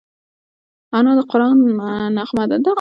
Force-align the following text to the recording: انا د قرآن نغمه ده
انا 0.97 1.11
د 1.17 1.19
قرآن 1.31 1.57
نغمه 2.17 2.45
ده 2.49 2.57